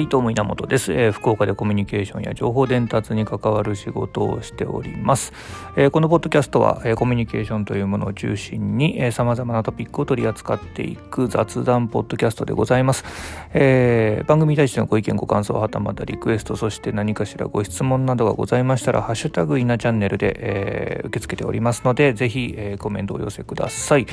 [0.00, 5.34] はい、どうも稲本です、えー、福岡でコミュニケーションや情報伝達に関わる仕事をしております。
[5.76, 13.04] えー、このポッドキャストは、えー、コミュニケーションというものを中心に、えー、様々なトピックを取り扱っていく雑談ポッドキャストでございます。
[13.52, 24.06] えー、番組に対してのご意見、ご感想、はたまたリクエスト、そして何かしらご質問などがございましたら、ハッシュタグ稲チャンネルで、えー、受け付けておりますので、ぜひ、えー、コメントをお寄せください。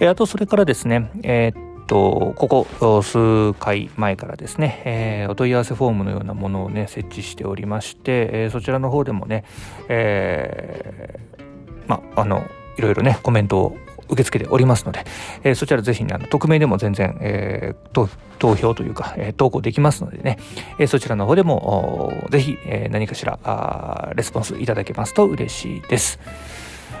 [0.00, 9.44] えー、あと、それからですね、えーと、ここ数回前からですね、えー、お問い合わせフォームのようなものをね、設置しておりまして、えー、そちらの方でもね、
[9.88, 11.42] えー、
[11.86, 12.44] まあ、の、
[12.76, 13.76] いろいろね、コメントを
[14.08, 15.04] 受け付けておりますので、
[15.42, 18.08] えー、そちらぜひね、あの匿名でも全然、えー、
[18.38, 20.38] 投票というか、えー、投稿できますのでね、
[20.78, 26.18] えー、そちらの方でもぜひ、えー、何かしらあレスポンスいただけますと嬉しいです。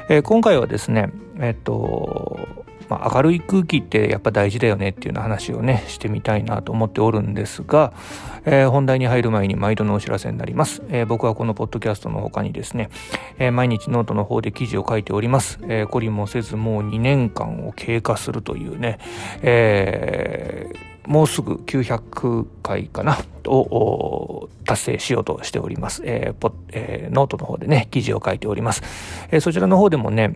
[0.08, 2.38] えー、今回はですね、えっ、と、
[2.88, 7.92] まあ、明るい空気ってやっぱ大事だよねっていうような話をねしてみたいなと思っておるんですが、
[8.44, 12.90] えー、本題に入る前に毎度のお知らせになります、えー、僕はこのポッドキャストの他にですね、
[13.38, 18.98] えー、毎日ノートの方で記事を書いております、えー、懲りもせずもう2年間を経過するというね、
[19.42, 28.82] えー、もうすぐ900回かなを達成しようとしております、えーポえー、ノートの方でね記事を書いております、
[29.30, 30.34] えー、そちらの方でもね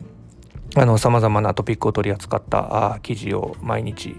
[0.74, 4.16] あの、様々なトピックを取り扱った記事を毎日、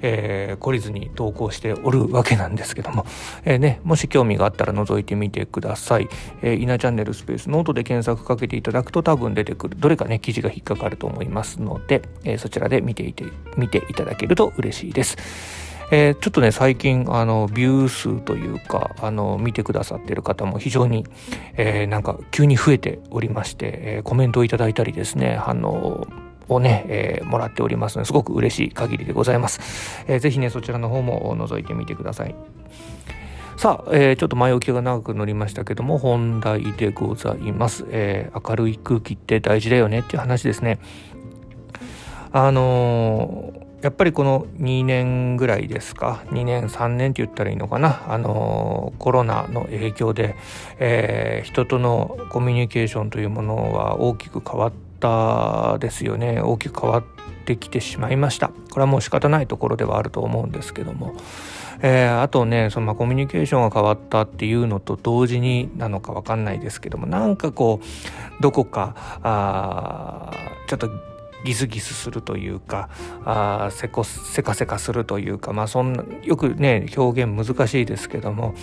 [0.00, 3.04] えー、懲りずに投稿しておるわけなんですけども、
[3.44, 6.08] えー、ね、もし興味があったら覗いてみてください。
[6.42, 13.24] えー、イナチャンネルスペースノートで検索かけていただくと多分出てくる、どれかね、記事が引っかかると思いますので、えー、そちらで見ていて、
[13.56, 15.67] 見ていただけると嬉しいです。
[15.90, 21.06] えー、ちょっとね、最近、あの、ビュー数というか、あの、見てくださってる方も非常に、
[21.56, 26.06] えー、なんか急に増えておりまして、えー、コメントをいただいたりですね、反応
[26.48, 30.04] をね、えー、もらっておりますので、すごく嬉しい限りでございます。
[30.08, 32.34] えー、ぜひね、そちらの方も覗いてみてください。
[33.56, 37.86] さあ、えー、ちょっと前置きが長くなりましたけども、本題でございます。
[37.88, 40.78] えー、明るい空気って大事だよねっていう話ですね。
[42.30, 48.12] あのーやっぱりこの2年ぐらいですか？2年3年って言ったらいいのかな？
[48.12, 50.34] あのコロナの影響で、
[50.80, 56.40] えー、人とのコミュニケーションというものは大きく変わったですよね。
[56.40, 57.04] 大きく変わっ
[57.44, 58.48] てきてしまいました。
[58.48, 61.14] これはもう仕方ないところではあると思うんですけども、
[61.80, 67.06] えー、あとねそのまあコミュニケーションが変わったっていうのと同時になのか分かんないですけども。
[67.06, 70.32] なんかこうどこかあ
[70.66, 70.90] ちょっと
[71.44, 72.88] ギスギスするというか
[73.24, 78.54] あせこせかせかするというかまあそんなよくね表現難しいですけども、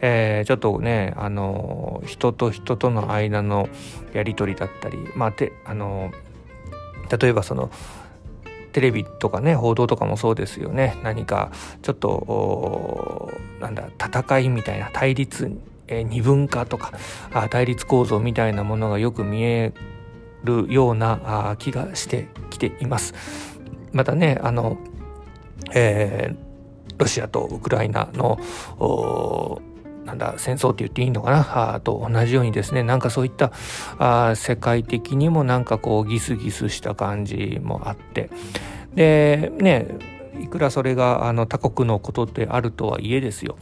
[0.00, 3.68] えー、ちょっとねあの人と人との間の
[4.12, 6.12] やり取りだったりまあてあの
[7.10, 7.70] 例えばその
[8.72, 10.96] テレビとかね報道とかもそうですよね。
[11.02, 11.50] 何か
[11.82, 13.30] ちょっと
[13.60, 15.50] なんだ戦いみたいな対立
[15.88, 16.92] え二分化とか
[17.32, 19.72] あ対立構造みたいなものがよく見え
[20.44, 23.14] るような気がしてきています。
[23.92, 24.78] またねあの、
[25.74, 28.38] えー、ロシアとウクライナの
[30.04, 31.74] なんだ戦争って言っていいのかな？
[31.74, 33.52] あと同じようにですねなんかそういった
[33.98, 38.30] あ世界的にもなんかこうギスギスした感じもあって。
[38.94, 39.86] でね
[40.40, 43.58] いくらそれがあの他国のことであるとはいえですよ。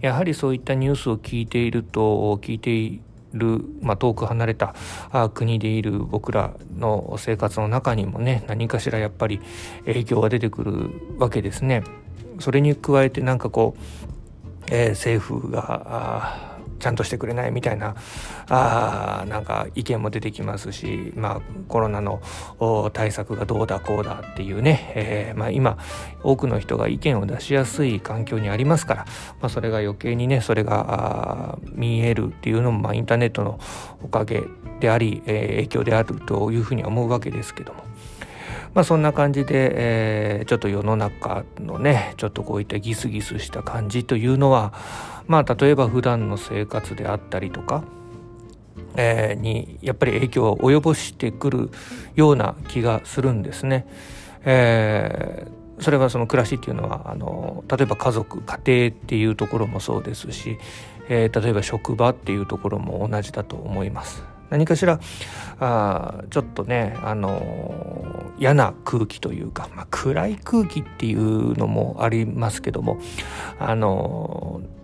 [0.00, 3.00] やはりそういったニュースを聞いていると聞いて
[3.32, 4.74] る、まあ、遠く離れた
[5.34, 9.40] 国でいる僕らの生活の中にもね何かしらやっぱり
[9.86, 11.84] 影響が出てくるわけですね。
[12.38, 13.80] それに加えてなんかこう、
[14.70, 16.49] えー、政府が
[16.80, 17.94] ちゃんとしてくれないみたいな
[18.48, 22.20] あなんか意見も出てきますし、まあ、コロナの
[22.92, 25.78] 対策がどうだこうだっていうね、えー、まあ、今
[26.22, 29.04] 多くの人が意見を出しやすい環境にありますから、
[29.40, 33.60] まあ、それが余計にねそれが見えるっていうのも、まあ、インターネットの
[34.02, 34.42] おかげ
[34.80, 37.84] であり、えー、影響であるというふうに思うわけですけども。
[38.74, 44.72] まあそんな感じで、えー、ちょっと世の中のねちょっとこういったギスギスした感じというのは
[45.26, 47.84] まあ例えば普段の生活であったりとか、
[48.96, 51.70] えー、にやっぱり影響を及ぼしてくる
[52.14, 53.86] ような気がするんですね。
[54.44, 60.58] えー、それはその暮らしっていうのはあの例えば家族家庭っていうところもそうですし、
[61.08, 64.22] えー、例えば職場っていうところも同じだと思います。
[64.50, 64.98] 何かしら
[65.60, 72.98] あちょっとね、あのー、嫌な空気というか、まあ、暗い空気っていうのもありますけども、
[73.60, 74.79] あのー、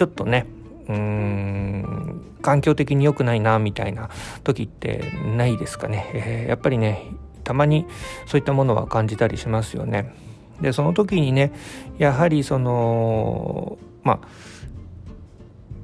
[0.00, 0.46] ちょっとね
[0.88, 4.08] うーん環境的に良くないなみたいな
[4.44, 7.04] 時ってないですかね、えー、やっぱりね
[7.44, 7.84] たまに
[8.24, 10.14] そういったものは感じたりしますよね。
[10.62, 11.52] でその時にね
[11.98, 14.28] やはりそのまあ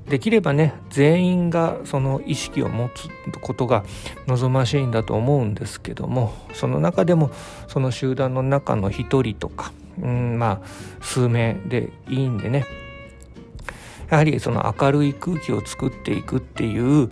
[0.08, 3.10] できればね全員がその意識を持つ
[3.42, 3.84] ことが
[4.28, 7.30] 望ましいんだと思うんですけどもその中でも
[7.68, 10.66] その集団の中の一人とか、うん、まあ
[11.02, 12.64] 数名でいいんでね
[14.10, 17.10] やはりその明るい空気を作っていくっていう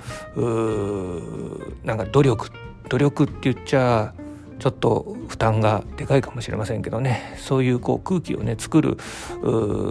[1.85, 2.51] なんか努力
[2.89, 4.15] 努力って言っちゃ
[4.59, 8.97] ちょっと負担がでかいかもしれませんけどねそういうこう空気をね作る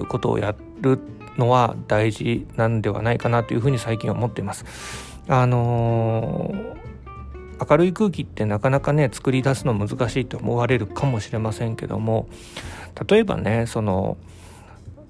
[0.07, 0.99] ことをやる
[1.37, 4.65] のは大事なんではないかなというふうに最近思っています。
[5.27, 12.27] あのー、明るい空気ってなかなかね作り出すの難しいと思われるかもしれませんけども
[13.07, 14.17] 例えばねその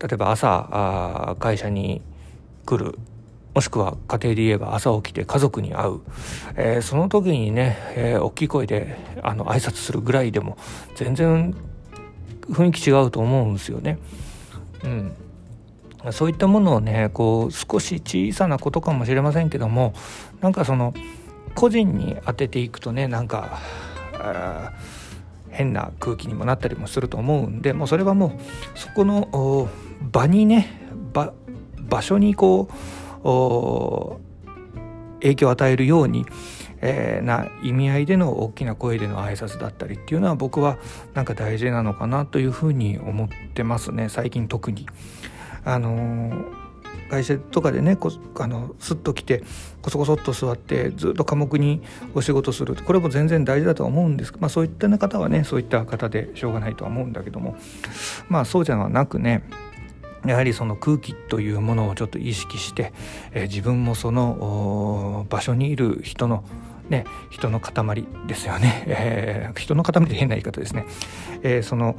[0.03, 2.01] 例えば朝会社に
[2.65, 2.99] 来る
[3.55, 6.01] もしくは家庭で言えば朝起きて家族に会う、
[6.55, 10.57] えー、その時にね、えー、大きい声であの挨拶するぐらいでも
[10.95, 11.55] 全然
[12.49, 13.99] 雰囲気違うと思うんですよね。
[14.83, 15.13] うん、
[16.11, 19.93] そういったものをねこう少し小さなことかもしれませんけども
[20.41, 20.93] なんかその
[21.55, 23.61] 個人に当てていくとねなんか
[25.51, 28.37] 変な空気にもなったりもすると思うんでもうそれはも
[28.75, 29.69] うそこの
[30.11, 30.81] 場にね
[31.13, 31.33] 場
[31.79, 32.69] 場所にこ
[33.23, 33.23] う
[35.21, 36.25] 影響を与えるように、
[36.81, 40.77] えー、な意味合いでの大きな声での挨拶だったりっていうのは僕は
[41.13, 44.87] なんか大事なのかなというふうに思ってますね最近特に。
[45.65, 46.63] あのー
[47.13, 49.43] 会社とかでねこあのスッと来て
[49.83, 51.83] こそこそっと座ってずっと寡黙に
[52.15, 52.75] お仕事する。
[52.75, 54.33] これも全然大事だとは思うんです。
[54.39, 57.55] まあそういった方はねそういった方でしょうがないとは思うんだけども。
[58.29, 59.43] まあそうじゃなくね
[60.25, 62.93] やはりその空気というものをちょっと意識して、
[63.33, 66.43] え、自分もその場所にいる人の
[66.93, 70.85] ね、人の塊ですよね、えー、人の塊で変な言い方ですね、
[71.41, 71.95] えー、その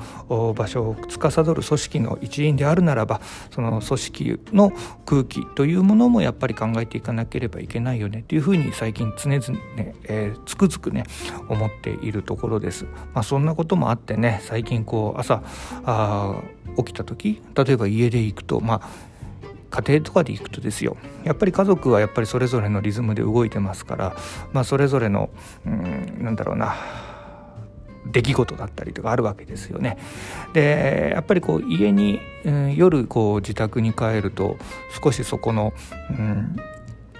[0.54, 3.20] 場所を司る組織の一員であるならば
[3.50, 4.72] その組織の
[5.04, 8.24] 空気というものもやっぱり考えていかなければいけないよね。
[8.28, 11.04] というふうに最近常々ね、えー、つくづくね
[11.48, 12.84] 思っているところです。
[13.12, 15.42] まあ、そんなこともあってね最近こう朝
[15.84, 16.40] あ
[16.76, 19.13] 起きた時例えば家で行くとまあ
[19.74, 24.16] 家庭とかで行くとですよやっぱり家族はやっぱりそれぞれのリズムで動いてますから、
[24.52, 25.30] まあ、それぞれの
[25.66, 26.76] うんなんだろうな
[28.06, 29.96] 出来事だったりとかあるわけですよね。
[30.52, 34.58] でやっぱりこう家に、うん、夜こう自宅に帰ると
[35.02, 35.72] 少しそこの
[36.10, 36.56] うん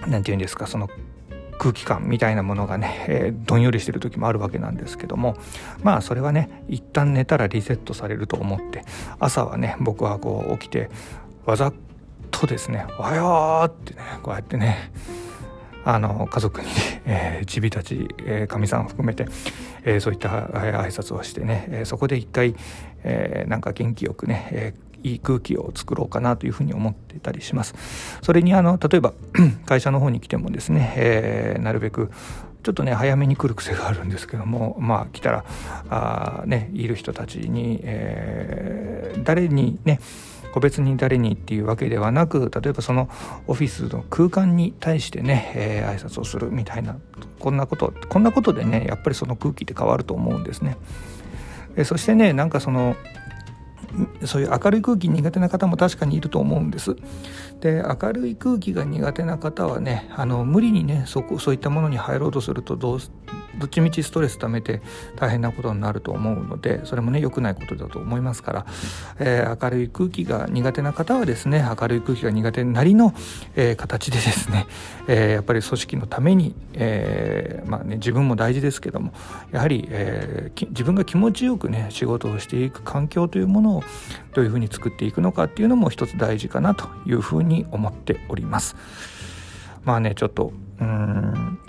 [0.07, 0.87] なんて言うんですかその
[1.57, 5.35] 空気感みたいなものがね、えー、どんよりしてる時もあるわけなんですけども
[5.83, 8.85] まあそれはね一旦寝たらリセットされると思って
[9.19, 10.89] 朝はね僕はこう起きて
[11.45, 11.73] わざ
[12.39, 14.91] とですね「おはよう!」ってねこうやってね
[15.85, 16.67] あの家族に、
[17.05, 19.27] えー、ちびたちかみ、えー、さん含めて、
[19.83, 22.55] えー、そういった挨拶をしてね、えー、そこで一回、
[23.03, 27.75] えー、なんか元気よくね、えー、いい空気を作ろうかなというふうに思ってたりします。
[28.23, 29.13] それにあの例えば
[29.67, 32.09] 会社の方に来てもですね、えー、なるべく
[32.63, 35.45] ちょっとね早めに来る癖があるんですけどもまあ来たら
[35.91, 39.99] あねいる人たちに、えー、誰にね
[40.55, 43.09] 個別に誰にっていうわけではなく例えばその
[43.45, 46.95] オフィスの空間に対してね、えー、挨拶をするみたいな
[47.39, 50.77] こんなことこんなことでねやっぱりその空気って変わると思うんですね。
[51.75, 52.95] えそしてねなんかその
[54.23, 56.95] そういう明るい空気苦手な方も確かにいると思うんです。
[57.59, 62.99] で明るい空気が苦手な方はねあの無理にねそこそういったものに入ろうとするとどう
[63.57, 64.81] どっちみちストレス溜めて
[65.15, 68.65] 大変なことになると思うのでそれもね良くないことだと思いますから、
[69.19, 73.13] えー、明るい空気が苦手な方はですね明るい空気が苦手なりの、
[73.55, 74.67] えー、形でですね、
[75.07, 79.13] えー、やっぱり組織のために、えまあね、自分も大事ですけども
[79.51, 83.83] やはり、え自分が気持ちよくね仕事をしていく環境というものを
[84.33, 88.75] どういうふうに作っていくのかっていうのも一つ大事かなというふうに思っております。
[89.83, 91.59] まあねちょっとうん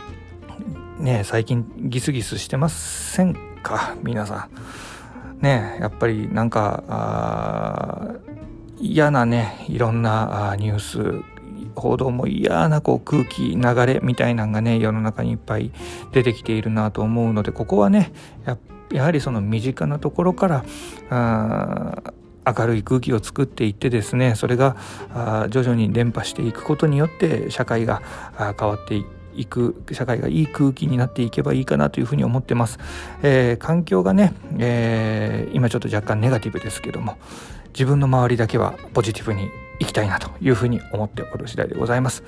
[0.98, 3.94] ね最近ギスギスしてませんか？
[4.02, 4.48] 皆さ
[5.40, 5.42] ん。
[5.42, 8.14] ねやっぱりなんか
[8.80, 11.22] 嫌なねいろんなニュース
[11.74, 15.72] 報道も嫌なこう空気流れみたいなのがね世の中にいっぱい
[16.12, 18.12] 出てきているなと思うのでここはね
[18.90, 20.64] やはりその身近なところから
[22.46, 24.76] 明るい空気を作っていってですねそれが
[25.50, 28.00] 徐々に伝播していくことによって社会が
[28.58, 32.78] 変わっていくいく社会がいい空気になっていけばいいかなというふうに思ってます、
[33.22, 37.18] えー、環境がね、えー、今ちょっと若干ネガティブですけども
[37.68, 42.22] 自分の周りだけはポジティブにいきたいなというふうに思っておる次第でございます。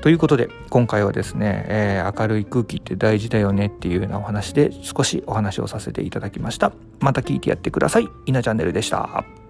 [0.00, 6.72] ということで今回はですね、えー、明るい空気って大事だよねっていうようなお話で少しお話をさせていただきました。
[7.00, 8.08] また聞いてやってください。
[8.26, 9.43] 稲チャンネルでした。